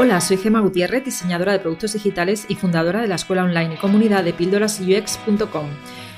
[0.00, 3.78] Hola, soy Gema Gutiérrez, diseñadora de productos digitales y fundadora de la escuela online y
[3.78, 5.66] comunidad de píldorasux.com.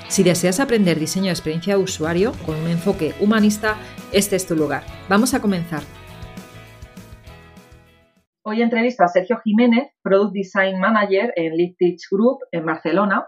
[0.07, 3.77] Si deseas aprender diseño de experiencia de usuario con un enfoque humanista,
[4.13, 4.83] este es tu lugar.
[5.09, 5.81] Vamos a comenzar.
[8.43, 13.25] Hoy entrevisto a Sergio Jiménez, Product Design Manager en Lead Teach Group en Barcelona.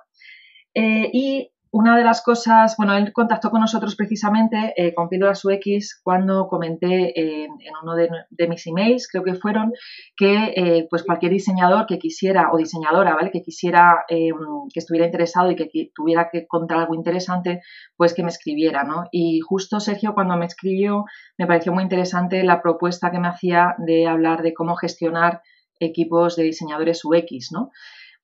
[0.75, 5.43] Eh, y una de las cosas, bueno, él contactó con nosotros precisamente eh, con Píldoras
[5.43, 7.49] UX cuando comenté en,
[7.81, 9.73] uno de, mis emails, creo que fueron,
[10.15, 13.31] que eh, pues cualquier diseñador que quisiera, o diseñadora, ¿vale?
[13.31, 14.35] Que quisiera, em,
[14.71, 17.61] que estuviera interesado y que, tuviera que contar algo interesante,
[17.97, 19.05] pues que me escribiera, ¿no?
[19.11, 21.05] Y justo Sergio cuando me escribió
[21.39, 25.41] me pareció muy interesante la propuesta que me hacía de hablar de cómo gestionar
[25.79, 27.71] equipos de diseñadores UX, ¿no?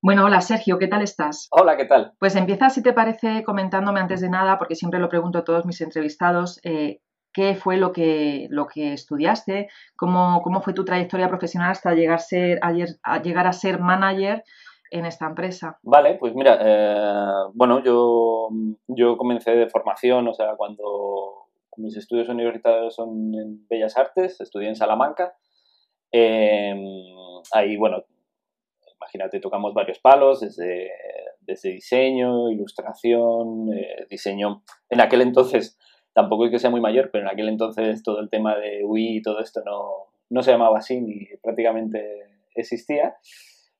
[0.01, 1.49] Bueno, hola Sergio, ¿qué tal estás?
[1.51, 2.13] Hola, ¿qué tal?
[2.19, 5.65] Pues empieza, si te parece, comentándome antes de nada, porque siempre lo pregunto a todos
[5.65, 7.01] mis entrevistados, eh,
[7.33, 9.67] ¿qué fue lo que, lo que estudiaste?
[9.97, 14.45] ¿Cómo, ¿Cómo fue tu trayectoria profesional hasta llegar, ser, a, llegar a ser manager
[14.89, 15.77] en esta empresa?
[15.83, 18.47] Vale, pues mira, eh, bueno, yo,
[18.87, 24.69] yo comencé de formación, o sea, cuando mis estudios universitarios son en Bellas Artes, estudié
[24.69, 25.33] en Salamanca.
[26.09, 26.73] Eh,
[27.51, 28.05] ahí, bueno,
[29.09, 30.91] imagínate, tocamos varios palos, desde,
[31.41, 34.63] desde diseño, ilustración, eh, diseño.
[34.89, 35.77] En aquel entonces,
[36.13, 39.17] tampoco es que sea muy mayor, pero en aquel entonces todo el tema de UI
[39.17, 43.15] y todo esto no, no se llamaba así ni prácticamente existía.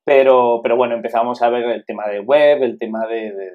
[0.04, 3.52] Pero, pero bueno, empezamos a ver el tema de web, el tema de, de,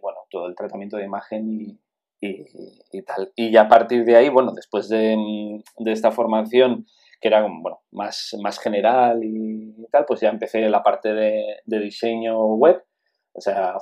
[0.00, 1.78] bueno, todo el tratamiento de imagen y,
[2.20, 2.46] y,
[2.90, 3.32] y, tal.
[3.36, 6.86] Y ya a partir de ahí, bueno, después de, de esta formación
[7.22, 12.36] que era bueno, más, más general y tal, pues ya empecé la parte de, diseño
[12.56, 12.82] web,
[13.32, 13.76] o sea,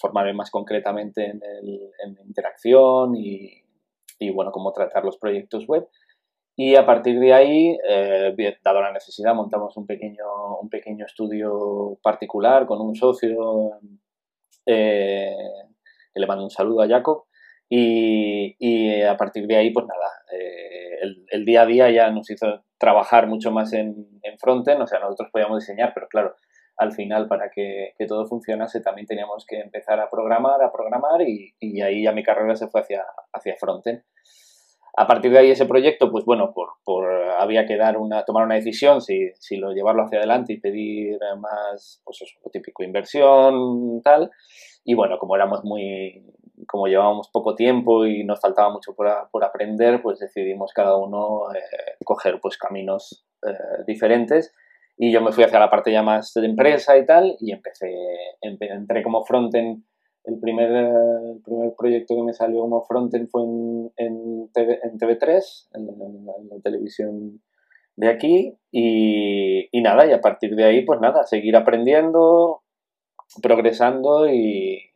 [0.00, 1.90] formarme más concretamente en, el,
[2.24, 3.64] interacción y,
[4.32, 5.88] bueno, cómo tratar los proyectos web.
[6.54, 8.34] Y a partir de ahí, eh,
[8.64, 13.72] dado la necesidad, montamos un pequeño, un pequeño estudio particular con un socio,
[14.66, 15.34] eh,
[16.14, 17.24] que le mando un saludo a Jacob,
[17.68, 20.98] y, a partir de ahí, pues nada, eh,
[21.30, 25.00] el, día a día ya nos hizo trabajar mucho más en, en frontend, o sea,
[25.00, 26.34] nosotros podíamos diseñar, pero claro,
[26.76, 31.22] al final para que, que, todo funcionase también teníamos que empezar a programar, a programar
[31.22, 34.02] y, y, ahí ya mi carrera se fue hacia, hacia frontend.
[34.96, 37.08] A partir de ahí ese proyecto, pues bueno, por, por
[37.38, 41.18] había que dar una, tomar una decisión si, si lo llevarlo hacia adelante y pedir
[41.38, 44.30] más, pues eso, típico, inversión, tal.
[44.84, 46.24] Y bueno, como éramos muy,
[46.66, 51.52] como llevábamos poco tiempo y nos faltaba mucho por, por aprender, pues decidimos cada uno
[51.54, 54.52] eh, coger pues caminos eh, diferentes.
[54.96, 57.94] Y yo me fui hacia la parte ya más de empresa y tal y empecé,
[58.40, 59.84] entré como frontend,
[60.24, 64.98] el primer, el primer proyecto que me salió como frontend fue en, en, TV, en
[64.98, 67.40] TV3, en, en, la televisión
[67.96, 68.58] de aquí.
[68.72, 72.62] Y, y nada, y a partir de ahí pues nada, seguir aprendiendo,
[73.40, 74.87] progresando y,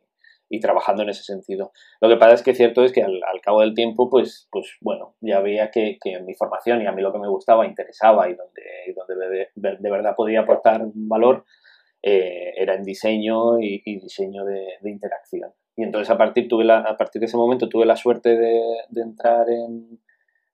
[0.53, 1.71] y trabajando en ese sentido.
[1.99, 5.15] Lo que pasa es que cierto es que al, cabo del tiempo, pues, pues bueno,
[5.19, 8.35] ya veía que, que, mi formación y a mí lo que me gustaba, interesaba y
[8.35, 8.61] donde,
[8.95, 11.43] donde de, de, verdad podía aportar valor
[12.03, 15.51] eh, era en diseño y, y diseño de, de, interacción.
[15.75, 18.61] Y entonces a partir, tuve la, a partir de ese momento tuve la suerte de,
[18.89, 20.01] de entrar en,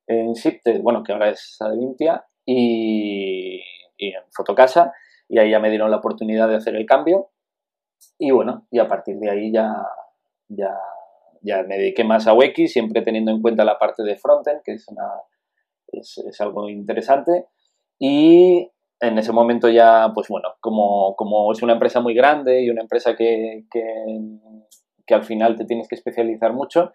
[0.07, 3.61] en SIPTE, bueno, que ahora es Adevintia, y,
[3.97, 4.93] y en Fotocasa,
[5.27, 7.31] y ahí ya me dieron la oportunidad de hacer el cambio
[8.17, 9.73] y bueno, y a partir de ahí ya,
[10.47, 10.77] ya,
[11.41, 14.73] ya me dediqué más a UX, siempre teniendo en cuenta la parte de frontend, que
[14.73, 15.07] es, una,
[15.87, 17.45] es, algo interesante.
[17.97, 22.69] Y en ese momento ya, pues bueno, como, como es una empresa muy grande y
[22.69, 26.91] una empresa que, que, al final te tienes que especializar mucho,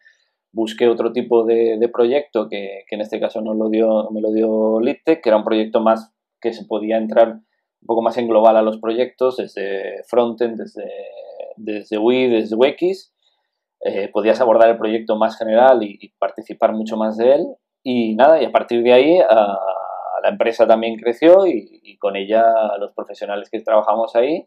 [0.53, 4.21] busqué otro tipo de, de proyecto que, que, en este caso no lo dio, me
[4.21, 7.41] lo dio LitTech, que era un proyecto más que se podía entrar
[7.84, 10.91] un poco más en global a los proyectos, desde frontend, desde,
[11.56, 13.12] desde Wii, desde UX.
[13.81, 17.47] Eh, podías abordar el proyecto más general y, participar mucho más de él.
[17.83, 19.59] Y nada, y a partir de ahí a,
[20.22, 22.45] la empresa también creció y, con ella
[22.78, 24.47] los profesionales que trabajamos ahí.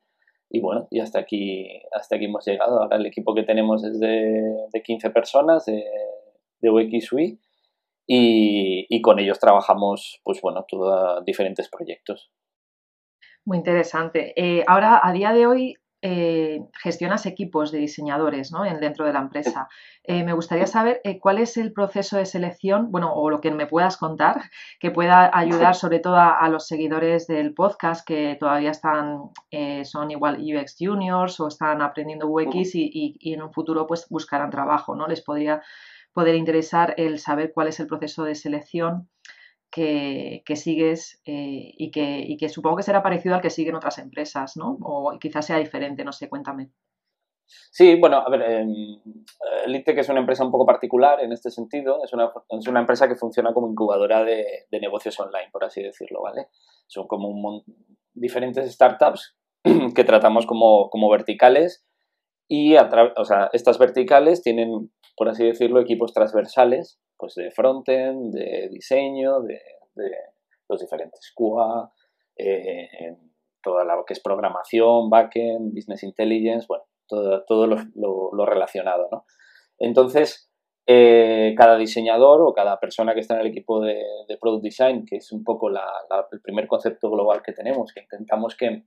[0.49, 2.81] Y bueno, y hasta aquí, hasta aquí hemos llegado.
[2.81, 5.83] Ahora el equipo que tenemos es de, de 15 personas de,
[6.61, 7.39] de UX Wii
[8.09, 12.31] y, con ellos trabajamos, pues bueno, todos diferentes proyectos.
[13.47, 14.33] Muy interesante.
[14.35, 18.65] Eh, ahora, a día de hoy, eh, gestionas equipos de diseñadores ¿no?
[18.65, 19.69] en, dentro de la empresa.
[20.03, 23.51] Eh, me gustaría saber eh, cuál es el proceso de selección, bueno, o lo que
[23.51, 24.41] me puedas contar,
[24.81, 29.85] que pueda ayudar sobre todo a, a los seguidores del podcast que todavía están, eh,
[29.85, 34.07] son igual UX juniors o están aprendiendo UX y, y, y, en un futuro pues
[34.09, 35.07] buscarán trabajo, ¿no?
[35.07, 35.61] Les podría
[36.11, 39.07] poder interesar el saber cuál es el proceso de selección
[39.71, 43.97] que, sigues eh, y, que, y, que, supongo que será parecido al que siguen otras
[43.97, 44.77] empresas, ¿no?
[44.81, 46.71] O quizás sea diferente, no sé, cuéntame.
[47.71, 52.03] Sí, bueno, a ver, eh, que es una empresa un poco particular en este sentido,
[52.03, 56.21] es una, es una empresa que funciona como incubadora de, negocios online, por así decirlo,
[56.21, 56.47] ¿vale?
[56.87, 57.63] Son como un,
[58.13, 59.37] diferentes startups
[59.95, 61.85] que tratamos como, como verticales
[62.49, 68.69] y o sea, estas verticales tienen, por así decirlo, equipos transversales, pues de frontend, de
[68.69, 69.59] diseño, de,
[70.69, 71.91] los diferentes QA,
[72.37, 73.17] eh,
[73.63, 79.25] toda lo que es programación, backend, business intelligence, bueno, todo, todo lo, relacionado, ¿no?
[79.79, 80.51] Entonces,
[80.85, 84.01] eh, cada diseñador o cada persona que está en el equipo de,
[84.39, 88.83] Product Design, que es un poco el primer concepto global que tenemos, que intentamos que,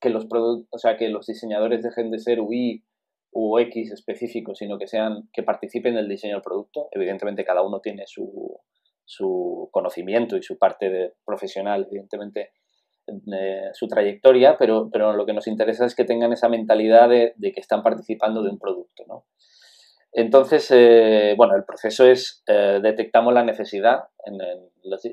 [0.00, 2.84] que los, o sea, que los diseñadores dejen de ser UI
[3.32, 6.88] u X específicos, sino que sean que participen en el diseño del producto.
[6.92, 8.58] Evidentemente cada uno tiene su,
[9.04, 12.52] su conocimiento y su parte de profesional, evidentemente
[13.32, 17.34] eh, su trayectoria, pero, pero lo que nos interesa es que tengan esa mentalidad de,
[17.40, 19.04] que están participando de un producto.
[19.06, 19.24] ¿no?
[20.12, 24.38] Entonces, eh, bueno, el proceso es, eh, detectamos la necesidad en,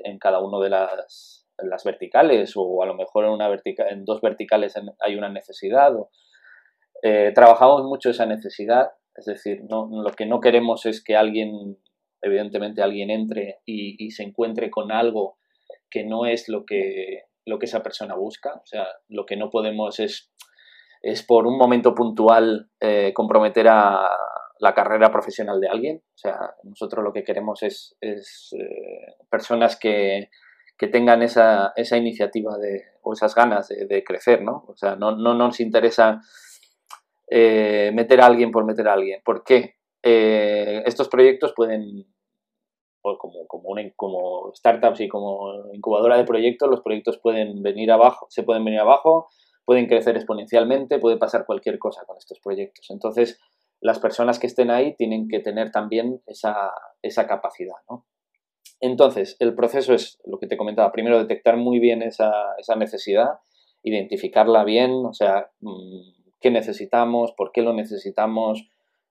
[0.04, 4.04] en, cada uno de las, las, verticales o a lo mejor en, una vertica, en
[4.04, 5.92] dos verticales hay una necesidad.
[7.34, 11.78] Trabajamos mucho esa necesidad, es decir, no, lo que no queremos es que alguien,
[12.20, 15.38] evidentemente alguien entre y, se encuentre con algo
[15.90, 18.54] que no es lo que lo que esa persona busca.
[18.54, 20.32] O sea, lo que no podemos es,
[21.00, 24.10] es por un momento puntual eh, comprometer a
[24.58, 26.02] la carrera profesional de alguien.
[26.14, 30.28] O sea, nosotros lo que queremos es, es eh, personas que,
[30.76, 34.64] que, tengan esa, esa iniciativa de, o esas ganas de, crecer, ¿no?
[34.66, 36.20] O sea, no, no nos interesa
[37.28, 39.20] eh, meter a alguien por meter a alguien.
[39.24, 39.74] ¿Por qué?
[40.08, 42.06] estos proyectos pueden,
[43.02, 48.44] como, como, como startups y como incubadora de proyectos, los proyectos pueden venir abajo, se
[48.44, 49.28] pueden venir abajo,
[49.64, 52.88] pueden crecer exponencialmente, puede pasar cualquier cosa con estos proyectos.
[52.90, 53.40] Entonces,
[53.80, 58.06] las personas que estén ahí tienen que tener también esa, esa capacidad, ¿no?
[58.80, 63.38] Entonces, el proceso es lo que te comentaba, primero detectar muy bien esa, esa necesidad,
[63.82, 68.68] identificarla bien, o sea, mm, qué necesitamos, por qué lo necesitamos,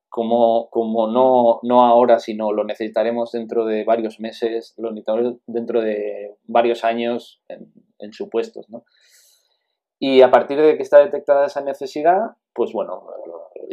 [0.10, 5.82] como, como no, no ahora, sino lo necesitaremos dentro de varios meses, lo necesitaremos dentro
[5.82, 8.86] de varios años en, supuestos, ¿no?
[10.00, 13.08] Y a partir de que está detectada esa necesidad, pues bueno,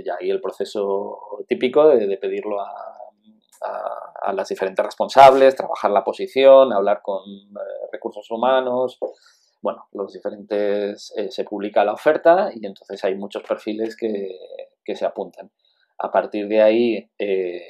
[0.04, 2.72] ya hay el proceso típico de, pedirlo a,
[4.22, 8.98] a, las diferentes responsables, trabajar la posición, hablar con eh, recursos humanos,
[9.62, 14.36] bueno, los diferentes, eh, se publica la oferta y entonces hay muchos perfiles que,
[14.84, 15.50] que se apuntan.
[15.98, 17.62] A partir de ahí, eh,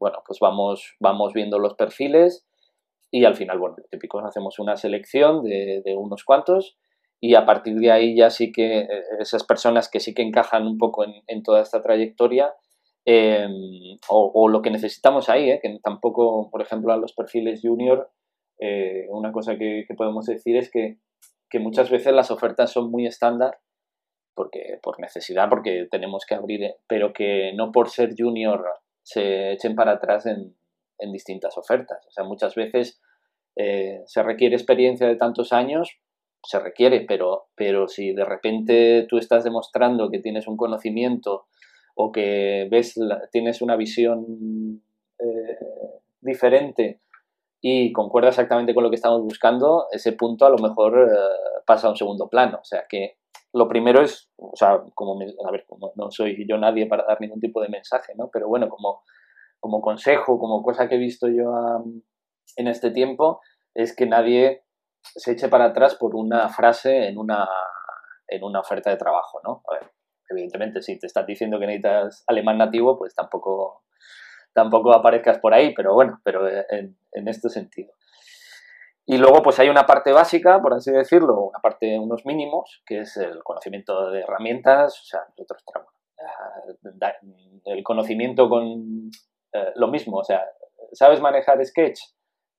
[0.00, 2.46] bueno, pues vamos, vamos viendo los perfiles
[3.10, 6.78] y al final, bueno, típico, hacemos una selección de, unos cuantos
[7.20, 8.88] y a partir de ahí ya sí que eh,
[9.20, 12.54] esas personas que sí que encajan un poco en, toda esta trayectoria
[13.04, 18.10] em, o, lo que necesitamos ahí, que tampoco, por ejemplo, a los perfiles junior,
[19.10, 20.96] una cosa que, podemos decir es que,
[21.54, 23.60] que muchas veces las ofertas son muy estándar
[24.34, 28.64] porque por necesidad, porque tenemos que abrir, eh, pero que no por ser junior
[29.04, 30.56] se echen para atrás en,
[31.12, 32.04] distintas ofertas.
[32.08, 33.00] O sea, muchas veces
[33.54, 36.00] eh, se requiere experiencia de tantos años,
[36.42, 41.46] se requiere, pero, pero si de repente tú estás demostrando que tienes un conocimiento
[41.94, 42.98] o que ves
[43.30, 44.82] tienes una visión
[45.20, 45.58] eh,
[46.20, 47.00] diferente
[47.66, 51.10] y concuerda exactamente con lo que estamos buscando, ese punto a lo mejor
[51.66, 52.58] pasa a un segundo plano.
[52.60, 53.16] O sea que
[53.54, 57.22] lo primero es, o sea, como, a ver, como no soy yo nadie para dar
[57.22, 58.28] ningún tipo de mensaje, ¿no?
[58.30, 59.02] Pero bueno, como,
[59.60, 61.54] como consejo, como cosa que he visto yo
[62.56, 63.40] en este tiempo,
[63.72, 64.66] es que nadie
[65.00, 67.48] se eche para atrás por una frase en una,
[68.28, 69.62] en una oferta de trabajo, ¿no?
[70.28, 73.83] Evidentemente, si te estás diciendo que necesitas alemán nativo, pues tampoco,
[74.54, 77.92] tampoco aparezcas por ahí, pero bueno, pero en, en este sentido.
[79.06, 83.00] Y luego pues hay una parte básica, por así decirlo, una parte, unos mínimos, que
[83.00, 85.62] es el conocimiento de herramientas, o sea, nosotros
[87.66, 89.10] el conocimiento con
[89.52, 90.42] eh, lo mismo, o sea,
[90.92, 92.00] ¿sabes manejar Sketch?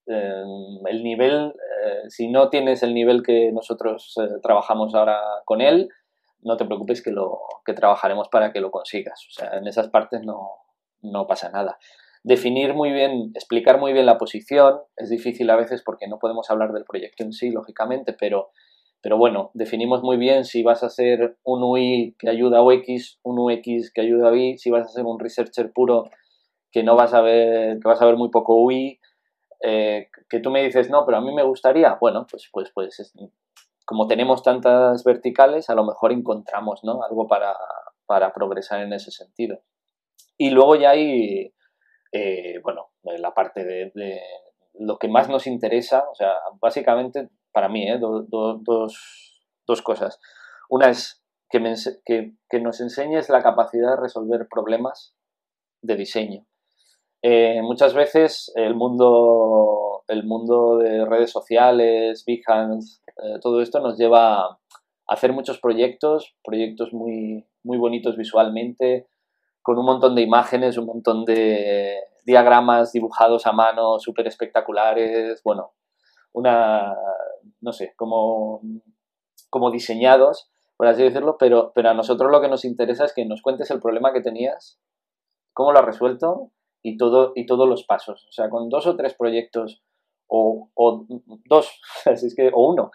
[0.08, 0.44] Eh,
[0.86, 5.90] el nivel, eh, si no tienes el nivel que nosotros trabajamos ahora con él,
[6.42, 9.26] no te preocupes que, lo, que trabajaremos para que lo consigas.
[9.30, 10.52] O sea, en esas partes no,
[11.12, 11.78] no pasa nada
[12.26, 16.50] definir muy bien, explicar muy bien la posición, es difícil a veces porque no podemos
[16.50, 18.50] hablar del proyecto en sí, lógicamente, pero,
[19.00, 23.20] pero bueno, definimos muy bien si vas a ser un UI que ayuda a UX,
[23.22, 26.10] un UX que ayuda a Y, si vas a ser un researcher puro
[26.72, 29.00] que no vas a ver, que vas a ver muy poco UI,
[29.62, 33.14] eh, que tú me dices, no, pero a mí me gustaría, bueno, pues, pues, pues
[33.86, 37.04] como tenemos tantas verticales, a lo mejor encontramos ¿no?
[37.04, 37.56] algo para,
[38.08, 39.60] para progresar en ese sentido.
[40.38, 41.54] Y luego ya hay,
[42.12, 43.92] eh, bueno, la parte de,
[44.80, 47.98] lo que más nos interesa, o sea, básicamente para mí, ¿eh?
[47.98, 50.20] dos, dos, cosas.
[50.70, 55.16] Una es que, que, nos enseñes la capacidad de resolver problemas
[55.82, 56.46] de diseño.
[57.22, 63.98] Eh, muchas veces el mundo, el mundo de redes sociales, Behance, eh, todo esto nos
[63.98, 64.60] lleva a
[65.08, 69.08] hacer muchos proyectos, proyectos muy, muy bonitos visualmente,
[69.66, 75.74] con un montón de imágenes, un montón de diagramas dibujados a mano súper espectaculares, bueno,
[76.34, 76.94] una,
[77.62, 78.62] no sé, como,
[79.50, 83.26] como diseñados, por así decirlo, pero, pero a nosotros lo que nos interesa es que
[83.26, 84.80] nos cuentes el problema que tenías,
[85.52, 86.52] cómo lo has resuelto
[86.84, 88.28] y, todo, y todos los pasos.
[88.30, 89.82] O sea, con dos o tres proyectos
[90.28, 91.08] o, o
[91.46, 92.92] dos, así es que, o uno.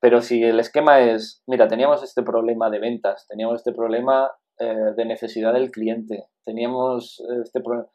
[0.00, 4.92] Pero si el esquema es, mira, teníamos este problema de ventas, teníamos este problema eh,
[4.96, 7.88] de necesidad del cliente, teníamos este problema,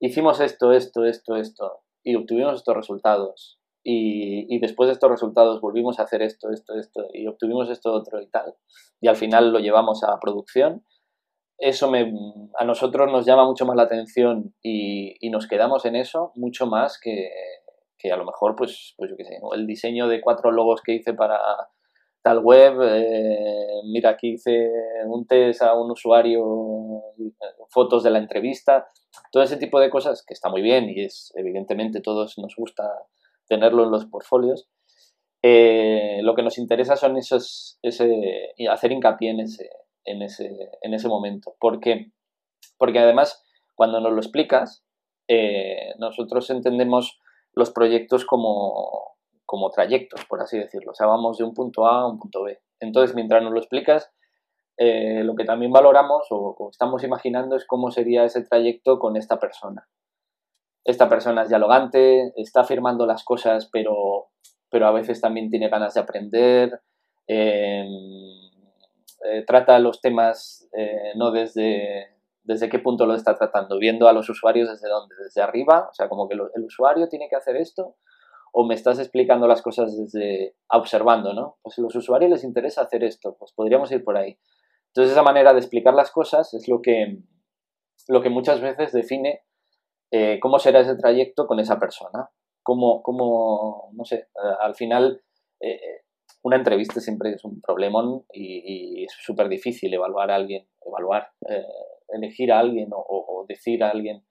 [0.00, 3.58] hicimos esto, esto, esto, esto, y obtuvimos estos resultados.
[3.84, 7.92] Y, y, después de estos resultados volvimos a hacer esto, esto, esto, y obtuvimos esto
[7.92, 8.54] otro y tal,
[9.00, 10.84] y al final lo llevamos a producción,
[11.58, 12.12] eso me,
[12.58, 16.66] a nosotros nos llama mucho más la atención y, y nos quedamos en eso mucho
[16.66, 17.30] más que,
[18.02, 20.94] que a lo mejor, pues, pues yo qué sé, el diseño de cuatro logos que
[20.94, 21.38] hice para
[22.22, 24.70] tal web, eh, mira, aquí hice
[25.06, 27.02] un test a un usuario,
[27.68, 28.88] fotos de la entrevista,
[29.30, 32.84] todo ese tipo de cosas que está muy bien y es evidentemente todos nos gusta
[33.48, 34.68] tenerlo en los portfolios.
[35.42, 39.70] Eh, lo que nos interesa son esos, ese, hacer hincapié en ese,
[40.04, 41.56] en ese, en ese momento.
[41.58, 42.12] ¿Por qué?
[42.78, 43.42] Porque además,
[43.74, 44.84] cuando nos lo explicas,
[45.26, 47.20] eh, nosotros entendemos
[47.54, 49.11] los proyectos como,
[49.52, 50.92] como trayectos, por así decirlo.
[50.92, 52.58] O sea, vamos de un punto A a un punto B.
[52.80, 54.10] Entonces, mientras nos lo explicas,
[54.78, 59.38] eh, lo que también valoramos o, estamos imaginando es cómo sería ese trayecto con esta
[59.38, 59.86] persona.
[60.86, 64.28] Esta persona es dialogante, está afirmando las cosas, pero,
[64.70, 66.80] pero a veces también tiene ganas de aprender,
[67.26, 67.90] em,
[69.26, 74.14] eh, trata los temas eh, no desde, desde qué punto lo está tratando, viendo a
[74.14, 77.56] los usuarios desde dónde, desde arriba, o sea, como que el usuario tiene que hacer
[77.56, 77.96] esto,
[78.52, 81.56] o me estás explicando las cosas desde observando, ¿no?
[81.62, 84.38] Pues a los usuarios les interesa hacer esto, pues podríamos ir por ahí.
[84.88, 87.18] Entonces esa manera de explicar las cosas es lo que,
[88.08, 89.40] lo que muchas veces define
[90.10, 92.28] eh, cómo será ese trayecto con esa persona.
[92.62, 94.28] Cómo, cómo no sé,
[94.60, 95.22] al final
[95.60, 96.02] eh,
[96.42, 101.64] una entrevista siempre es un problemón y, es súper difícil evaluar a alguien, evaluar, eh,
[102.08, 104.24] elegir a alguien o, decir a alguien.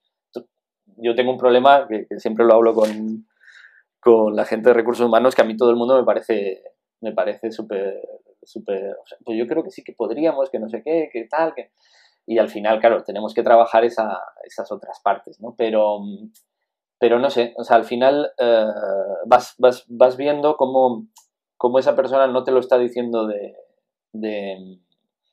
[0.97, 3.25] Yo tengo un problema que, siempre lo hablo con,
[4.01, 6.63] con, la gente de recursos humanos, que a mí todo el mundo me parece
[7.01, 8.00] me parece súper,
[8.43, 11.72] súper, pues yo creo que sí que podríamos, que no sé qué, que tal, que...
[12.27, 15.55] Y al final, claro, tenemos que trabajar esa, esas otras partes, ¿no?
[15.58, 16.00] Pero,
[17.00, 18.67] pero no sé, o sea, al final eh,
[19.25, 21.08] vas, vas, vas viendo cómo,
[21.58, 23.55] cómo esa persona no te lo está diciendo de,
[24.13, 24.79] de,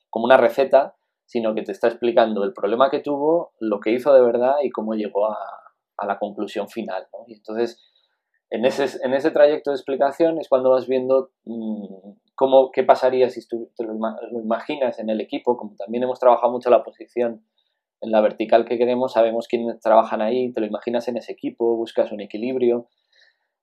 [0.09, 0.95] como una receta,
[1.25, 4.71] sino que te está explicando el problema que tuvo, lo que hizo de verdad y
[4.71, 5.37] cómo llegó a,
[5.95, 7.07] a la conclusión final.
[7.13, 7.25] ¿no?
[7.27, 7.79] Y entonces,
[8.51, 13.29] en ese, en ese trayecto de explicación es cuando vas viendo mmm, cómo, qué pasaría
[13.29, 13.93] si tú te lo,
[14.41, 17.43] imaginas en el equipo, como también hemos trabajado mucho la posición
[18.01, 21.75] en la vertical que queremos, sabemos quiénes trabajan ahí, te lo imaginas en ese equipo,
[21.75, 22.87] buscas un equilibrio.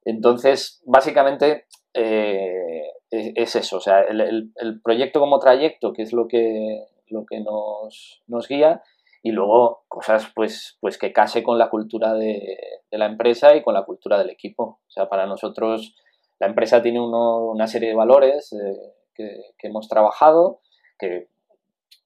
[0.05, 1.65] Entonces, básicamente
[1.95, 6.85] eh, es, eso, o sea, el, el, el proyecto como trayecto, que es lo que,
[7.09, 8.83] lo que nos, nos guía
[9.27, 12.59] y luego cosas pues, pues que case con la cultura de,
[12.93, 14.79] la empresa y con la cultura del equipo.
[14.87, 15.97] O sea, para nosotros
[16.39, 20.61] la empresa tiene una serie de valores eh, que, que, hemos trabajado,
[20.97, 21.27] que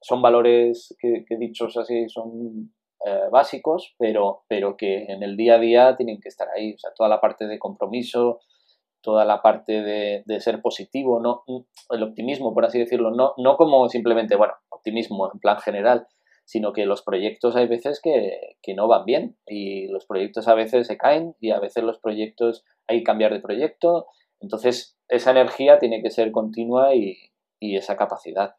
[0.00, 2.72] son valores que, que dichos así son
[3.04, 6.72] eh, básicos, pero, pero que en el día a día tienen que estar ahí.
[6.72, 8.40] O sea, toda la parte de compromiso,
[9.02, 11.44] toda la parte de, de, ser positivo, no
[11.90, 16.06] el optimismo, por así decirlo, no, no como simplemente, bueno, optimismo en plan general,
[16.50, 20.54] sino que los proyectos hay veces que, que, no van bien y los proyectos a
[20.54, 24.08] veces se caen y a veces los proyectos hay que cambiar de proyecto.
[24.40, 27.16] Entonces, esa energía tiene que ser continua y,
[27.60, 28.56] y esa capacidad.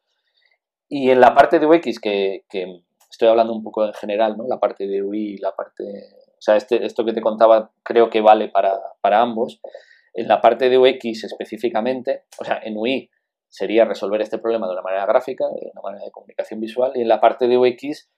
[0.88, 4.48] Y en la parte de UX, que, que, estoy hablando un poco en general, ¿no?
[4.48, 5.84] la parte de UI, la parte...
[5.84, 9.60] O sea, este, esto que te contaba creo que vale para, para ambos.
[10.14, 13.10] En la parte de UX específicamente, o sea, en UI
[13.51, 17.01] sería resolver este problema de una manera gráfica, de una manera de comunicación visual, y
[17.01, 18.10] en la parte de UX,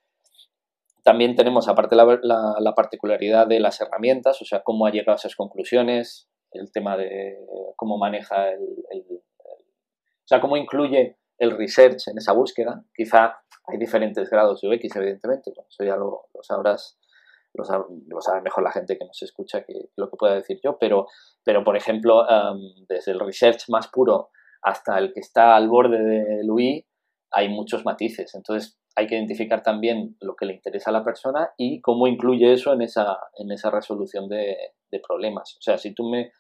[1.04, 5.16] también tenemos, aparte, la, la, particularidad de las herramientas, o sea, cómo ha llegado a
[5.16, 7.36] esas conclusiones, el tema de
[7.76, 8.62] cómo maneja el,
[9.10, 12.86] o sea, cómo incluye el research en esa búsqueda.
[12.96, 17.00] Quizá hay diferentes grados de UX, evidentemente, eso ya lo, sabrás,
[17.54, 21.08] lo sabe, mejor la gente que nos escucha que lo que pueda decir yo, pero,
[21.44, 22.24] pero por ejemplo,
[22.88, 24.30] desde el research más puro
[24.64, 26.86] hasta el que está al borde del UI,
[27.32, 28.34] hay muchos matices.
[28.36, 32.54] Entonces, hay que identificar también lo que le interesa a la persona y cómo incluye
[32.54, 34.56] eso en esa, en esa resolución de,
[35.08, 35.58] problemas.
[35.58, 36.32] O sea, si tú me,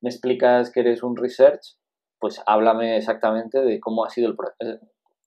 [0.00, 1.76] me, explicas que eres un research,
[2.20, 4.36] pues háblame exactamente de cómo ha sido el,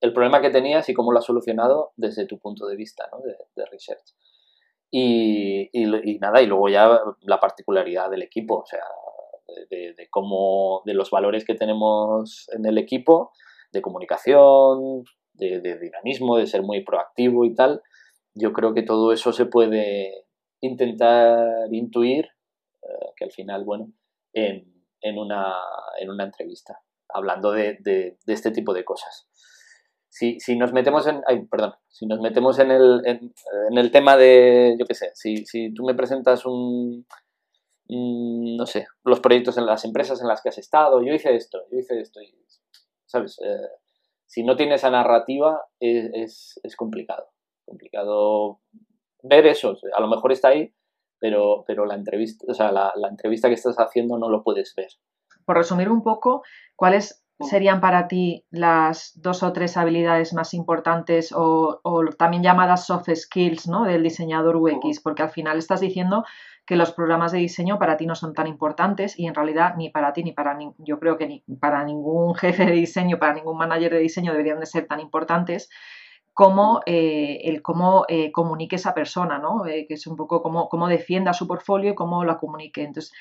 [0.01, 3.19] el problema que tenías y cómo lo has solucionado desde tu punto de vista ¿no?
[3.19, 4.15] de, research.
[4.89, 8.83] Y, y, nada, y luego ya la particularidad del equipo, o sea,
[9.70, 13.31] de, cómo, de los valores que tenemos en el equipo,
[13.72, 15.03] de comunicación,
[15.34, 17.81] de, dinamismo, de ser muy proactivo y tal,
[18.34, 20.25] yo creo que todo eso se puede
[20.62, 22.25] intentar intuir,
[22.84, 23.91] eh, que al final, bueno,
[24.34, 25.55] en, en, una,
[26.00, 26.79] en una entrevista,
[27.10, 29.27] hablando de, de, este tipo de cosas.
[30.10, 33.34] Si, si, nos metemos en, ay, perdón, si nos metemos en el, en,
[33.77, 37.05] el tema de, yo qué sé, si, si tú me presentas un,
[37.93, 41.60] no sé, los proyectos en las empresas en las que has estado, yo hice esto,
[41.71, 42.33] yo hice esto, y,
[43.05, 43.38] ¿sabes?
[43.43, 43.67] Eh,
[44.31, 47.31] si no tiene esa narrativa es, complicado.
[47.65, 48.62] Complicado
[49.24, 49.77] ver eso.
[49.93, 50.74] A lo mejor está ahí,
[51.19, 54.88] pero, pero la, entrevista, o sea, la, entrevista que estás haciendo no lo puedes ver.
[55.45, 56.43] Por resumir un poco,
[56.77, 57.30] ¿cuáles mm.
[57.50, 63.10] Serían para ti las dos o tres habilidades más importantes o, o también llamadas soft
[63.13, 63.83] skills ¿no?
[63.83, 65.01] del diseñador UX?
[65.01, 66.24] Porque al final estás diciendo
[66.65, 69.89] que los programas de diseño para ti no son tan importantes y en realidad ni
[69.89, 73.57] para ti ni para yo creo que ni para ningún jefe de diseño, para ningún
[73.57, 75.69] manager de diseño deberían de ser tan importantes
[76.33, 79.65] como eh, el cómo eh, comunique esa persona, ¿no?
[79.65, 82.83] Eh, que es un poco cómo, cómo, defienda su portfolio y cómo la comunique.
[82.83, 83.11] Entonces,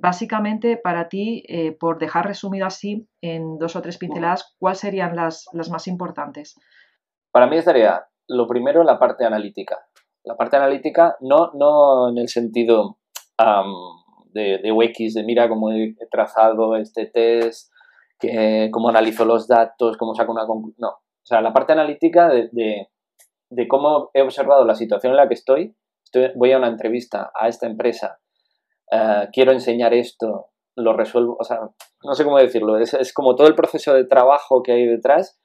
[0.00, 1.44] básicamente, para ti,
[1.80, 6.58] por dejar resumido así en dos o tres pinceladas, ¿cuáles serían las, las más importantes?
[7.32, 9.78] Para mí estaría, lo primero, la parte analítica.
[10.22, 12.98] La parte analítica no, no en el sentido
[14.32, 17.72] de, de UX, de mira cómo he trazado este test,
[18.18, 20.76] que, cómo analizo los datos, cómo saco una conclusión.
[20.78, 25.28] No, o sea, la parte analítica de, de, cómo he observado la situación en la
[25.28, 28.20] que estoy, estoy voy a una entrevista a esta empresa,
[28.90, 31.60] eh, quiero enseñar esto, lo resuelvo, o sea,
[32.02, 35.40] no sé cómo decirlo, es, es como todo el proceso de trabajo que hay detrás,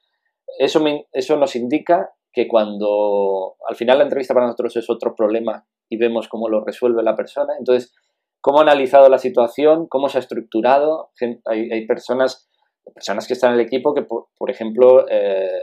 [0.57, 5.15] eso, me, eso nos indica que cuando al final la entrevista para nosotros es otro
[5.15, 7.93] problema y vemos cómo lo resuelve la persona, entonces,
[8.41, 11.11] cómo ha analizado la situación, cómo se ha estructurado,
[11.45, 12.48] hay, personas,
[12.93, 15.61] personas que están en el equipo que, por, ejemplo, eh,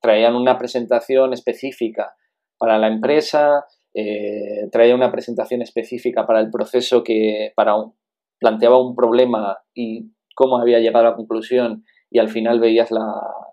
[0.00, 2.14] traían una presentación específica
[2.58, 7.74] para la empresa, eh, traía una presentación específica para el proceso que para
[8.38, 13.04] planteaba un problema y cómo había llegado a la conclusión y al final veías la,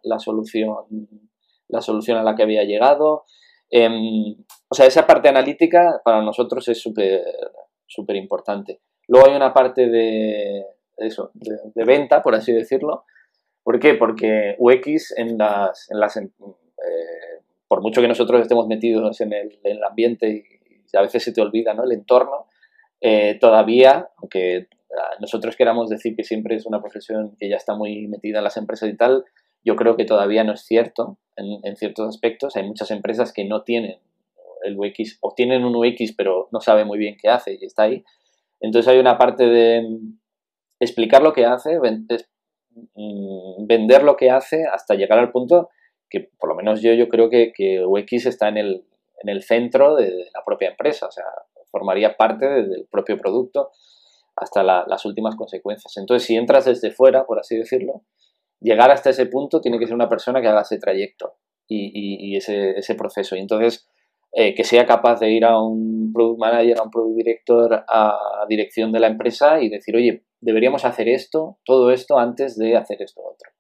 [0.04, 1.08] la solución
[1.68, 3.26] la solución a la que había llegado.
[3.70, 4.36] Em,
[4.68, 7.24] o sea, esa parte analítica para nosotros es súper
[7.90, 8.82] súper importante.
[9.08, 10.64] Luego hay una parte de,
[11.08, 13.06] eso, de, venta, por así decirlo.
[13.64, 13.94] ¿Por qué?
[13.96, 16.30] Porque UX en las, en las eh,
[17.68, 20.60] por mucho que nosotros estemos metidos en el, en el ambiente y,
[20.98, 21.84] a veces se te olvida ¿no?
[21.84, 22.48] el entorno,
[23.00, 24.68] eh, todavía, aunque
[25.20, 28.58] nosotros queramos decir que siempre es una profesión que ya está muy metida en las
[28.58, 29.26] empresas y tal,
[29.64, 32.56] yo creo que todavía no es cierto en, ciertos aspectos.
[32.56, 33.98] Hay muchas empresas que no tienen
[34.64, 37.84] el UX o tienen un UX pero no sabe muy bien qué hace y está
[37.84, 38.04] ahí.
[38.62, 39.86] Entonces hay una parte de
[40.80, 41.80] explicar lo que hace,
[42.96, 45.70] mm, vender lo que hace hasta llegar al punto
[46.10, 48.86] que por lo menos yo, yo creo que, que UX está en el,
[49.22, 51.26] en el centro de, la propia empresa, o sea,
[51.72, 53.72] formaría parte del propio producto
[54.36, 55.96] hasta las últimas consecuencias.
[55.98, 58.04] Entonces, si entras desde fuera, por así decirlo,
[58.62, 61.36] llegar hasta ese punto tiene que ser una persona que haga ese trayecto
[61.68, 63.36] y, ese, proceso.
[63.36, 63.88] Y entonces,
[64.32, 68.46] eh, que sea capaz de ir a un product manager, a un product director, a
[68.48, 73.02] dirección de la empresa y decir, oye, deberíamos hacer esto, todo esto antes de hacer
[73.02, 73.52] esto otro.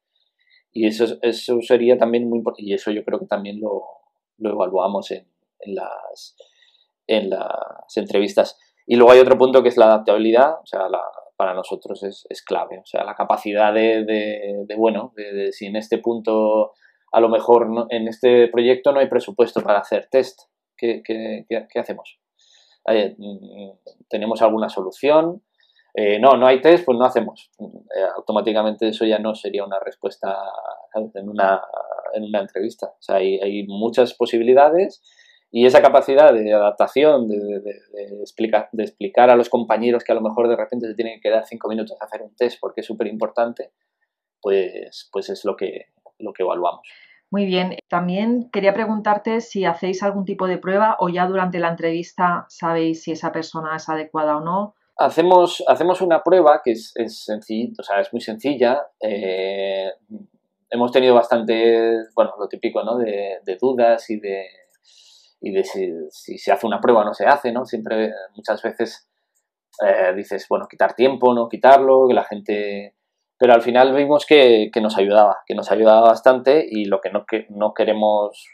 [0.72, 2.70] Y eso, eso sería también muy importante.
[2.70, 3.84] Y eso yo creo que también lo,
[4.38, 5.26] evaluamos en,
[5.66, 6.38] las,
[7.08, 8.60] en las entrevistas.
[8.86, 10.82] Y luego hay otro punto que es la adaptabilidad, o sea,
[11.36, 12.80] para nosotros es, es, clave.
[12.80, 16.74] O sea, la capacidad de, de, bueno, de, si en este punto,
[17.12, 20.49] a lo mejor en este proyecto no hay presupuesto para hacer test,
[20.80, 22.20] ¿qué, qué, hacemos?
[22.88, 23.72] Eh, mm,
[24.08, 25.44] ¿Tenemos alguna solución?
[25.94, 27.50] Eh, no, no hay test, pues no hacemos.
[27.60, 30.38] Eh, automáticamente eso ya no sería una respuesta
[30.94, 31.62] En, una,
[32.14, 32.88] en una entrevista.
[32.88, 35.02] O sea, hay, muchas posibilidades
[35.52, 37.64] Y esa capacidad de adaptación, de,
[38.22, 41.30] explicar, de explicar a los compañeros que a lo mejor de repente se tienen que
[41.32, 43.72] dar cinco minutos a hacer un test porque es súper importante,
[44.42, 45.88] pues, pues es lo que,
[46.20, 46.88] lo que evaluamos.
[47.32, 47.78] Muy bien.
[47.88, 53.04] También quería preguntarte si hacéis algún tipo de prueba o ya durante la entrevista sabéis
[53.04, 54.76] si esa persona es adecuada o no.
[54.98, 58.82] Hacemos, hacemos una prueba que es, es, o sea, es muy sencilla.
[59.00, 59.92] Eh,
[60.70, 62.98] hemos tenido bastante, bueno, lo típico, ¿no?
[62.98, 64.46] De, dudas y de,
[65.42, 67.64] y de si, se hace una prueba o no se hace, ¿no?
[67.64, 69.08] Siempre, muchas veces
[69.86, 72.96] eh, dices, bueno, quitar tiempo, no quitarlo, que la gente
[73.40, 77.26] pero al final vimos que, nos ayudaba, que nos ayudaba bastante y lo que no,
[77.26, 78.46] que no queremos,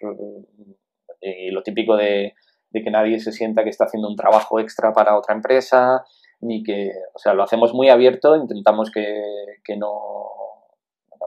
[1.19, 2.35] y lo típico de,
[2.71, 6.05] que nadie se sienta que está haciendo un trabajo extra para otra empresa,
[6.39, 9.01] ni que, o sea, lo hacemos muy abierto, intentamos que,
[9.75, 10.29] no,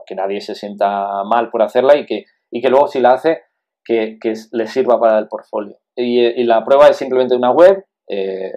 [0.05, 3.41] que nadie se sienta mal por hacerla y que, y que luego si la hace,
[3.83, 4.17] que,
[4.53, 5.77] le sirva para el portfolio.
[5.97, 8.53] Y, la prueba es simplemente una web, eh,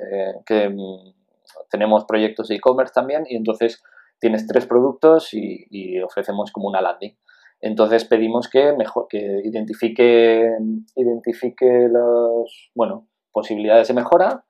[0.47, 1.13] que mm,
[1.71, 3.83] tenemos proyectos de e-commerce también, y entonces
[4.23, 7.17] tienes tres productos y, ofrecemos como una landing.
[7.61, 10.49] Entonces pedimos que, mejor, que identifique,
[10.95, 14.45] identifique las bueno, posibilidades de mejora,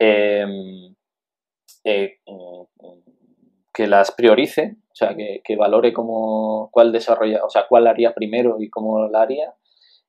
[0.00, 0.96] em,
[1.84, 2.18] eh,
[3.72, 8.56] que las priorice, o sea, que, valore cómo, cuál desarrolla, o sea, cuál haría primero
[8.58, 9.54] y cómo la haría,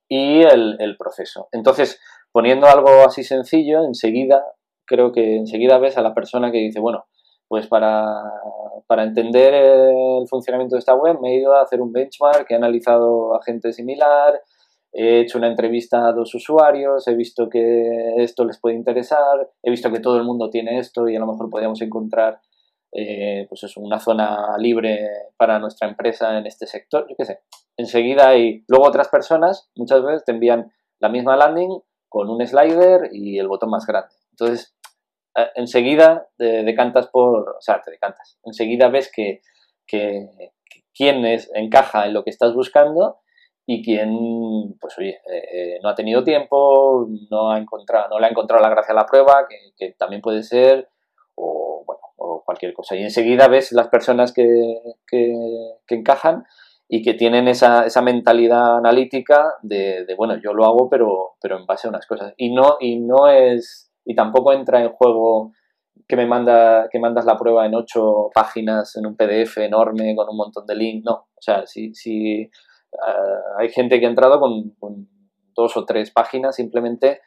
[0.10, 1.50] y el proceso.
[1.52, 2.00] Entonces,
[2.32, 4.44] poniendo algo así sencillo, enseguida,
[4.86, 7.06] creo que enseguida ves a la persona que dice, bueno,
[7.48, 8.24] pues para,
[8.90, 13.36] entender el funcionamiento de esta web me he ido a hacer un benchmark, he analizado
[13.36, 14.42] a gente similar,
[14.92, 19.70] he hecho una entrevista a dos usuarios, he visto que esto les puede interesar, he
[19.70, 22.42] visto que todo el mundo tiene esto y a lo mejor podríamos encontrar
[22.92, 25.08] eh, pues eso, una zona libre
[25.38, 27.42] para nuestra empresa en este sector, yo qué sé.
[27.76, 31.80] Enseguida y luego otras personas muchas veces te envían la misma landing
[32.10, 34.10] con un slider y el botón más grande.
[34.32, 34.76] Entonces,
[35.56, 39.42] enseguida te decantas por, o sea, te decantas, enseguida ves que,
[40.94, 43.20] quién es, encaja en lo que estás buscando
[43.66, 48.30] y quién, pues oye, eh, no ha tenido tiempo, no, ha encontrado, no le ha
[48.30, 49.46] encontrado la gracia a la prueba,
[49.78, 50.90] que, también puede ser,
[51.36, 52.96] o bueno, cualquier cosa.
[52.96, 54.80] Y enseguida ves las personas que,
[55.90, 56.46] encajan
[56.88, 61.58] y que tienen esa, esa mentalidad analítica de, de, bueno, yo lo hago, pero, pero
[61.58, 62.34] en base a unas cosas.
[62.38, 65.52] Y no, y no es y tampoco entra en juego
[66.08, 70.30] que me manda que mandas la prueba en ocho páginas en un PDF enorme con
[70.30, 72.50] un montón de links no o sea si, si eh,
[73.60, 74.76] hay gente que ha entrado con,
[75.54, 77.20] dos o tres páginas simplemente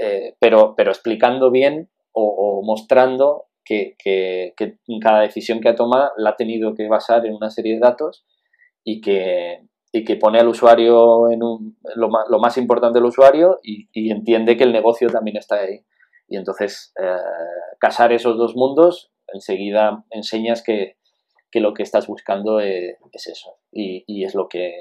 [0.00, 4.54] eh, pero pero explicando bien o, mostrando que, que,
[5.00, 8.26] cada decisión que ha tomado la ha tenido que basar en una serie de datos
[8.82, 13.06] y que, y que pone al usuario en un, lo, más, lo más importante del
[13.06, 15.84] usuario y, y entiende que el negocio también está ahí.
[16.30, 17.16] Y entonces, eh,
[17.80, 20.96] casar esos dos mundos, enseguida enseñas que,
[21.54, 23.58] lo que estás buscando es, eso.
[23.72, 24.76] Y, es lo que,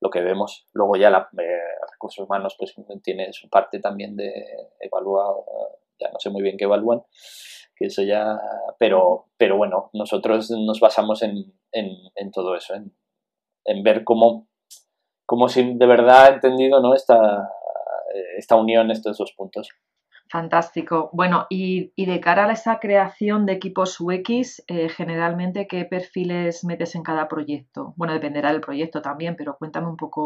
[0.00, 0.66] lo que vemos.
[0.72, 1.60] Luego ya la, eh,
[1.92, 4.32] recursos humanos pues tiene su parte también de
[4.80, 5.34] evaluar,
[6.00, 7.02] ya no sé muy bien qué evalúan,
[7.76, 8.40] que eso ya,
[8.78, 11.52] pero, pero bueno, nosotros nos basamos en,
[12.32, 14.48] todo eso, en, ver cómo,
[15.26, 16.94] cómo si de verdad ha entendido ¿no?
[16.94, 17.50] esta,
[18.38, 19.68] esta unión, estos dos puntos.
[20.32, 21.10] Fantástico.
[21.12, 26.94] Bueno, y, de cara a esa creación de equipos UX, eh, generalmente, ¿qué perfiles metes
[26.94, 27.92] en cada proyecto?
[27.98, 30.24] Bueno, dependerá del proyecto también, pero cuéntame un poco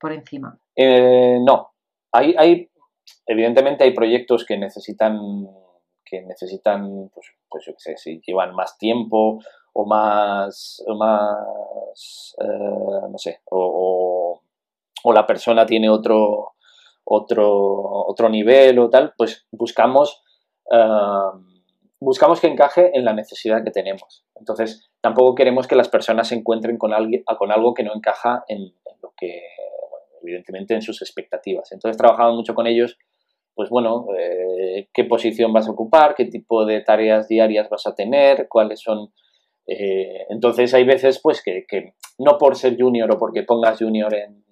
[0.00, 0.58] por encima.
[0.74, 1.70] Eh, no,
[2.10, 2.68] hay, hay,
[3.28, 5.16] evidentemente hay proyectos que necesitan,
[6.04, 9.38] que necesitan, pues, pues yo qué sé, si llevan más tiempo
[9.72, 14.40] o más, o más eh, no sé, o,
[15.04, 16.54] o la persona tiene otro
[17.10, 17.46] otro,
[18.06, 20.22] otro nivel o tal, pues buscamos,
[20.70, 21.38] eh,
[22.00, 24.26] buscamos que encaje en la necesidad que tenemos.
[24.34, 28.44] Entonces, tampoco queremos que las personas se encuentren con, alguien, con algo que no encaja
[28.46, 29.42] en, lo que,
[30.22, 31.72] evidentemente, en sus expectativas.
[31.72, 32.98] Entonces, trabajamos mucho con ellos,
[33.54, 37.94] pues bueno, eh, qué posición vas a ocupar, qué tipo de tareas diarias vas a
[37.94, 39.12] tener, cuáles son...
[39.66, 41.66] Eh, entonces hay veces pues que,
[42.18, 44.42] no por ser junior o porque pongas junior en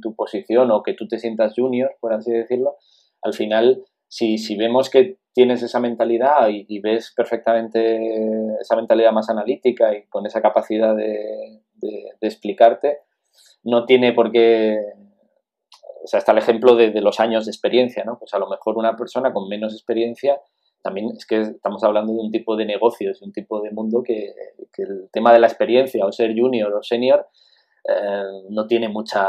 [0.00, 2.76] tu posición o que tú te sientas junior, por así decirlo,
[3.22, 9.30] al final, si, si vemos que tienes esa mentalidad y, ves perfectamente esa mentalidad más
[9.30, 11.62] analítica y con esa capacidad de,
[12.20, 12.98] explicarte,
[13.62, 14.78] no tiene por qué...
[16.04, 18.18] O sea, está el ejemplo de, los años de experiencia, ¿no?
[18.18, 20.40] Pues a lo mejor una persona con menos experiencia
[20.82, 24.02] también es que estamos hablando de un tipo de negocios, de un tipo de mundo
[24.02, 24.32] que,
[24.72, 27.26] que el tema de la experiencia o ser junior o senior
[27.88, 29.28] eh, no tiene mucha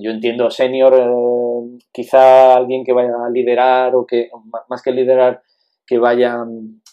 [0.00, 4.30] yo entiendo senior, eh, quizá alguien que vaya a liderar o que,
[4.68, 5.42] más que liderar,
[5.86, 6.46] que vaya a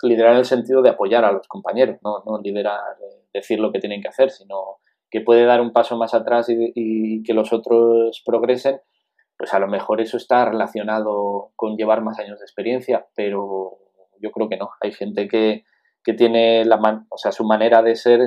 [0.04, 3.72] liderar en el sentido de apoyar a los compañeros, no, no liderar, eh, decir lo
[3.72, 4.78] que tienen que hacer, sino
[5.10, 8.82] que puede dar un paso más atrás y, que los otros progresen,
[9.38, 13.78] pues a lo mejor eso está relacionado con llevar más años de experiencia, pero
[14.22, 14.72] yo creo que no.
[14.82, 15.64] Hay gente que,
[16.04, 18.22] que tiene la o sea, su manera de ser,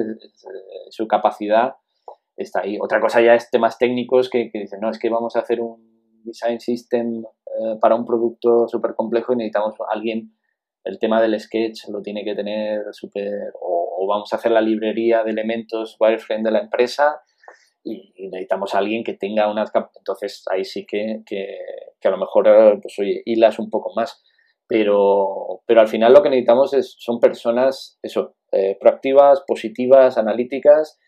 [0.91, 1.75] su capacidad
[2.43, 2.79] está ahí.
[2.81, 5.61] Otra cosa ya es temas técnicos que, que dicen, no, es que vamos a hacer
[5.61, 10.33] un design system eh, para un producto súper complejo y necesitamos a alguien,
[10.85, 15.23] el tema del sketch lo tiene que tener súper, o, vamos a hacer la librería
[15.23, 17.21] de elementos wireframe de la empresa
[17.85, 19.71] y, necesitamos a alguien que tenga unas...
[19.97, 21.59] Entonces ahí sí que, que,
[22.05, 24.23] a lo mejor, pues oye, hilas un poco más.
[24.67, 30.99] Pero, pero al final lo que necesitamos es, son personas, eso, eh, proactivas, positivas, analíticas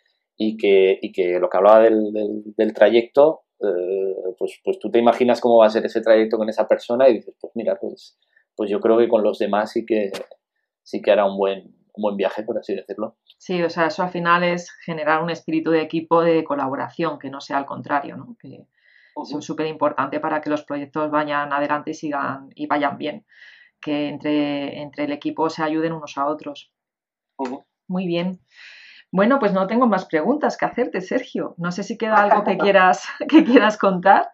[0.42, 2.14] y que, y que lo que hablaba del,
[2.56, 6.48] del, trayecto, eh, pues, pues tú te imaginas cómo va a ser ese trayecto con
[6.48, 8.18] esa persona y dices, pues mira, pues,
[8.56, 10.10] pues yo creo que con los demás sí que,
[10.82, 13.18] sí que hará un buen, un buen viaje, por así decirlo.
[13.36, 17.28] Sí, o sea, eso al final es generar un espíritu de equipo de colaboración, que
[17.28, 18.38] no sea al contrario, ¿no?
[18.40, 18.64] Que
[19.22, 23.26] es súper importante para que los proyectos vayan adelante y sigan y vayan bien,
[23.78, 26.72] que entre, entre el equipo se ayuden unos a otros.
[27.86, 28.40] Muy bien.
[29.12, 31.54] Bueno, pues no tengo más preguntas que hacerte, Sergio.
[31.58, 34.30] No sé si queda algo que quieras, que quieras contar.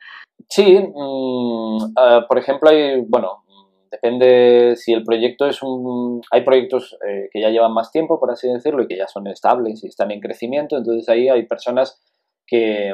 [0.48, 3.44] Sí, mm, eh, por ejemplo, hay, bueno,
[3.90, 6.20] depende si el proyecto es un...
[6.30, 9.26] Hay proyectos eh, que ya llevan más tiempo, por así decirlo, y que ya son
[9.28, 12.02] estables y están en crecimiento, entonces ahí hay personas
[12.46, 12.92] que,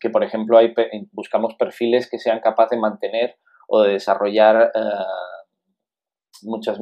[0.00, 0.72] que por ejemplo, hay,
[1.12, 3.36] buscamos perfiles que sean capaces de mantener
[3.68, 4.80] o de desarrollar eh,
[6.42, 6.80] muchas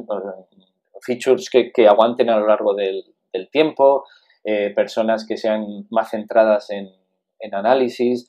[1.01, 4.05] features que, que, aguanten a lo largo del tiempo,
[4.51, 6.89] eh, personas que sean más centradas en,
[7.53, 8.27] análisis.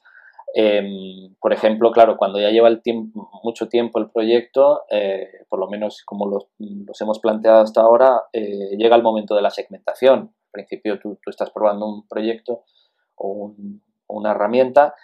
[0.55, 5.59] Em, por ejemplo, claro, cuando ya lleva el tiempo, mucho tiempo el proyecto, eh, por
[5.59, 6.47] lo menos como los,
[7.01, 10.19] hemos planteado hasta ahora, eh, llega el momento de la segmentación.
[10.19, 12.65] Al principio tú, estás probando un proyecto
[13.15, 13.55] o,
[14.09, 14.95] una herramienta,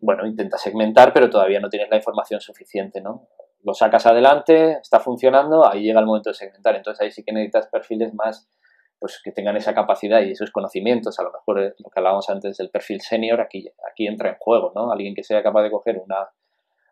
[0.00, 3.28] bueno, intentas segmentar, pero todavía no tienes la información suficiente, ¿no?
[3.62, 6.74] Lo sacas adelante, está funcionando, ahí llega el momento de segmentar.
[6.74, 8.48] Entonces ahí sí que necesitas perfiles más
[8.98, 12.28] pues que tengan esa capacidad y esos conocimientos, a lo mejor eh, lo que hablábamos
[12.30, 14.90] antes del perfil senior, aquí, aquí entra en juego, ¿no?
[14.90, 16.30] Alguien que sea capaz de coger una,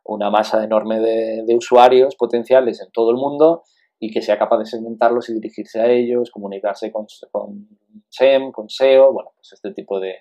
[0.04, 3.62] una masa enorme de, usuarios potenciales en todo el mundo
[3.98, 7.68] y que sea capaz de segmentarlos y dirigirse a ellos, comunicarse con, con
[8.08, 10.16] SEM, con SEO, bueno, pues este tipo de,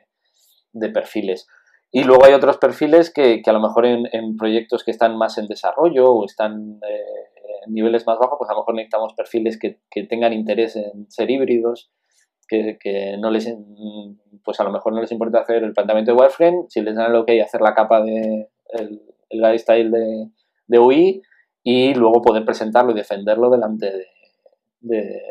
[0.72, 1.48] de perfiles.
[1.91, 5.38] Y luego hay otros perfiles que, a lo mejor en, en, proyectos que están más
[5.38, 7.33] en desarrollo o están eh,
[7.67, 11.30] niveles más bajos, pues a lo mejor necesitamos perfiles que, que tengan interés en ser
[11.30, 11.91] híbridos,
[12.47, 13.54] que, que, no les,
[14.43, 17.12] pues a lo mejor no les importa hacer el planteamiento de wireframe, si les dan
[17.12, 20.30] el ok hacer la capa de el, el de,
[20.67, 21.21] de UI
[21.63, 24.08] y luego poder presentarlo y defenderlo delante de,
[24.82, 25.21] de,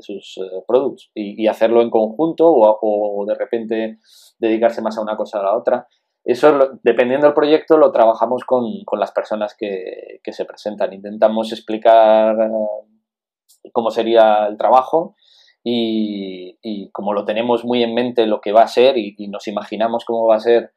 [0.00, 3.98] sus uh, productos y, y, hacerlo en conjunto o, o, de repente
[4.38, 5.88] dedicarse más a una cosa a la otra.
[6.26, 10.92] Eso, dependiendo del proyecto, lo trabajamos con, con las personas que, que, se presentan.
[10.92, 15.14] Intentamos explicar eh, cómo sería el trabajo
[15.62, 19.46] y, y, como lo tenemos muy en mente lo que va a ser y, nos
[19.46, 20.72] imaginamos cómo va a ser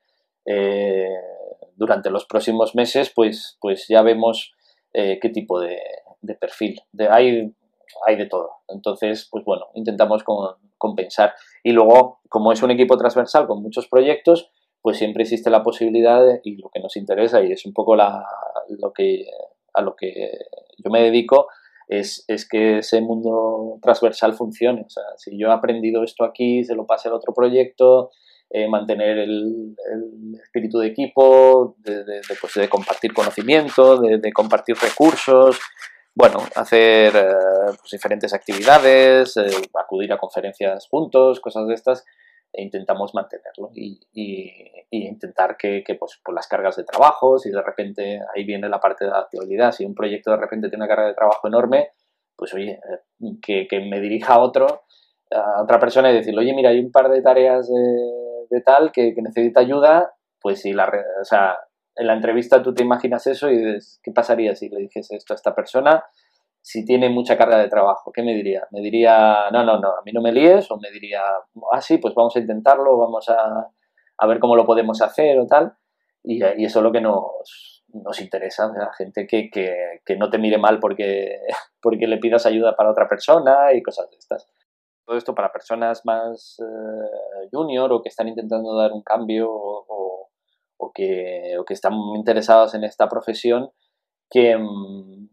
[0.45, 1.09] eh,
[1.75, 4.53] durante los próximos meses, pues, pues ya vemos
[4.93, 5.79] eh, qué tipo de,
[6.21, 6.79] de perfil.
[6.91, 7.51] De, hay,
[8.05, 8.51] hay de todo.
[8.67, 11.33] Entonces, pues bueno, intentamos con, compensar.
[11.63, 16.23] Y luego, como es un equipo transversal con muchos proyectos, pues siempre existe la posibilidad
[16.43, 18.25] y lo que nos interesa y es un poco la,
[18.69, 19.25] lo que,
[19.73, 20.31] a lo que
[20.77, 21.47] yo me dedico
[21.87, 24.83] es, es, que ese mundo transversal funcione.
[24.85, 28.11] O sea, si yo he aprendido esto aquí, se lo pase al otro proyecto,
[28.51, 29.75] eh, mantener el,
[30.43, 35.59] espíritu de equipo, de, de, de, pues de compartir conocimiento, de, compartir recursos,
[36.15, 42.05] bueno, hacer eh, pues diferentes actividades, eh, acudir a conferencias juntos, cosas de estas,
[42.51, 44.51] e intentamos mantenerlo y, y,
[44.89, 48.69] y intentar que, que pues, por las cargas de trabajo, si de repente ahí viene
[48.69, 51.47] la parte de la actualidad, si un proyecto de repente tiene una carga de trabajo
[51.47, 51.91] enorme,
[52.35, 52.79] pues oye,
[53.21, 54.83] eh, que, me dirija a otro,
[55.31, 59.13] a otra persona y decirle, oye, mira, hay un par de tareas de, tal que,
[59.13, 61.57] que, necesita ayuda, pues si la, o sea,
[61.95, 65.33] en la entrevista tú te imaginas eso y dices, ¿qué pasaría si le dijese esto
[65.33, 66.03] a esta persona?
[66.61, 68.67] Si tiene mucha carga de trabajo, ¿qué me diría?
[68.71, 71.21] Me diría, no, no, no, a mí no me líes, o me diría,
[71.71, 73.71] ah, sí, pues vamos a intentarlo, vamos a,
[74.17, 75.73] a ver cómo lo podemos hacer o tal,
[76.23, 80.37] y, eso es lo que nos, nos interesa, o sea, gente que, que, no te
[80.37, 81.39] mire mal porque,
[81.81, 84.47] porque le pidas ayuda para otra persona y cosas de estas.
[85.05, 89.85] Todo esto para personas más uh, junior o que están intentando dar un cambio o,
[89.87, 90.29] o,
[90.77, 93.71] o que, o que están interesados en esta profesión,
[94.29, 95.29] que, mm,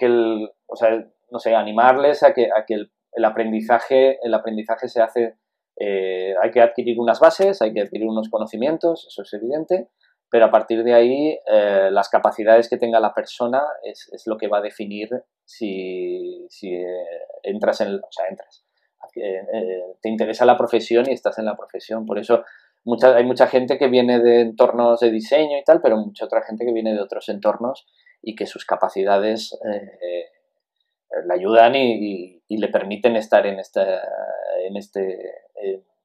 [0.00, 2.74] que el, o sea, no sé, animarles a que, a que
[3.12, 5.36] el, aprendizaje, el aprendizaje se hace,
[5.78, 9.88] eh, hay que adquirir unas bases, hay que adquirir unos conocimientos, eso es evidente,
[10.30, 14.38] pero a partir de ahí eh, las capacidades que tenga la persona es, es lo
[14.38, 15.10] que va a definir
[15.44, 17.06] si, si eh,
[17.42, 18.64] entras en, o sea, entras,
[19.12, 22.44] te interesa la profesión y estás en la profesión, por eso
[22.84, 26.42] mucha, hay mucha gente que viene de entornos de diseño y tal, pero mucha otra
[26.42, 27.86] gente que viene de otros entornos
[28.22, 30.24] y que sus capacidades eh,
[31.26, 34.02] le ayudan y, le permiten estar en esta,
[34.66, 35.34] en este,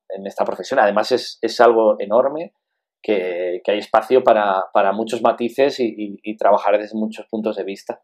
[0.09, 0.79] en esta profesión.
[0.79, 2.53] Además es, es algo enorme
[3.01, 7.63] que, que hay espacio para, para muchos matices y, y, trabajar desde muchos puntos de
[7.63, 8.01] vista.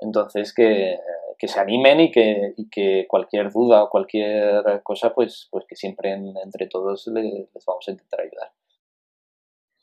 [0.00, 0.98] Entonces que,
[1.38, 5.76] que se animen y que, y que, cualquier duda o cualquier cosa, pues, pues que
[5.76, 8.52] siempre entre todos les vamos a intentar ayudar.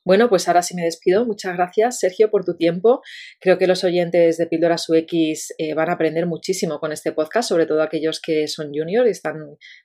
[0.09, 1.23] Bueno, pues ahora sí me despido.
[1.23, 3.03] Muchas gracias, Sergio, por tu tiempo.
[3.39, 7.47] Creo que los oyentes de Píldoras UX eh, van a aprender muchísimo con este podcast,
[7.47, 9.35] sobre todo aquellos que son junior y están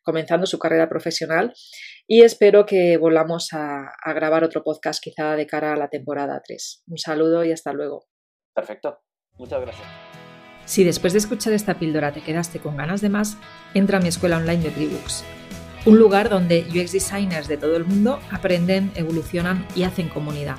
[0.02, 1.52] comenzando su carrera profesional.
[2.06, 6.40] Y espero que volvamos a, a grabar otro podcast quizá de cara a la temporada
[6.42, 6.84] 3.
[6.86, 8.06] Un saludo y hasta luego.
[8.54, 9.00] Perfecto.
[9.34, 9.86] Muchas gracias.
[10.64, 13.36] Si después de escuchar esta píldora te quedaste con ganas de más,
[13.74, 15.22] entra a mi escuela online de Tribooks
[15.86, 20.56] un lugar donde UX designers de todo el mundo aprenden, evolucionan y hacen comunidad.